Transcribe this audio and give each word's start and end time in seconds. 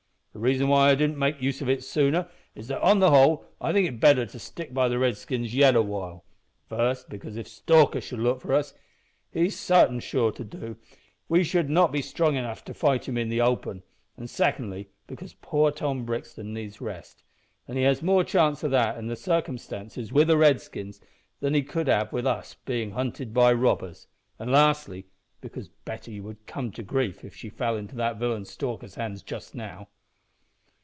The 0.33 0.39
reason 0.39 0.69
why 0.69 0.89
I 0.91 0.95
didn't 0.95 1.17
make 1.19 1.41
use 1.41 1.61
of 1.61 1.67
it 1.67 1.83
sooner 1.83 2.29
is 2.55 2.69
that 2.69 2.79
on 2.81 2.99
the 2.99 3.09
whole, 3.09 3.43
I 3.59 3.73
think 3.73 3.85
it 3.85 3.99
better 3.99 4.25
to 4.27 4.39
stick 4.39 4.73
by 4.73 4.87
the 4.87 4.97
Redskins 4.97 5.53
yet 5.53 5.75
awhile 5.75 6.23
first, 6.69 7.09
because 7.09 7.35
if 7.35 7.49
Stalker 7.49 7.99
should 7.99 8.19
look 8.21 8.39
for 8.39 8.53
us, 8.53 8.71
as 8.71 8.77
he's 9.33 9.59
sartin 9.59 9.99
sure 9.99 10.31
to 10.31 10.45
do, 10.45 10.77
we 11.27 11.45
would 11.53 11.69
not 11.69 11.91
be 11.91 12.01
strong 12.01 12.37
enough 12.37 12.63
to 12.63 12.73
fight 12.73 13.09
him 13.09 13.17
in 13.17 13.27
the 13.27 13.41
open; 13.41 13.83
and, 14.15 14.29
secondly, 14.29 14.87
because 15.05 15.33
poor 15.41 15.69
Tom 15.69 16.05
Brixton 16.05 16.53
needs 16.53 16.79
rest, 16.79 17.23
and 17.67 17.77
he 17.77 17.83
has 17.83 18.01
more 18.01 18.23
chance 18.23 18.63
o' 18.63 18.69
that 18.69 18.97
in 18.97 19.07
the 19.07 19.17
circumstances, 19.17 20.13
wi' 20.13 20.23
the 20.23 20.37
Redskins 20.37 21.01
than 21.41 21.53
he 21.53 21.61
could 21.61 21.87
have 21.87 22.13
with 22.13 22.25
us 22.25 22.53
while 22.55 22.61
being 22.73 22.91
hunted 22.91 23.33
by 23.33 23.51
robbers; 23.51 24.07
and, 24.39 24.49
lastly, 24.49 25.07
because 25.41 25.67
Betty 25.67 26.21
would 26.21 26.47
come 26.47 26.71
to 26.71 26.83
grief 26.83 27.25
if 27.25 27.35
she 27.35 27.49
fell 27.49 27.75
into 27.75 27.97
that 27.97 28.15
villain 28.15 28.45
Stalker's 28.45 28.95
hands 28.95 29.23
just 29.23 29.53
now." 29.55 29.89